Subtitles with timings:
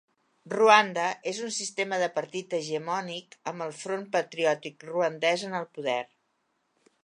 [0.51, 6.03] Ruanda és un sistema de partit hegemònic amb el Front Patriòtic Ruandès en el poder.